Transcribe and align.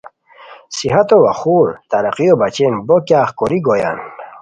صحتو 0.77 1.17
وا 1.25 1.31
خور 1.39 1.67
ترقیو 1.91 2.33
بچین 2.41 2.73
بو 2.87 2.95
کیاغ 3.07 3.29
کوری 3.37 3.59
گویان 3.65 3.97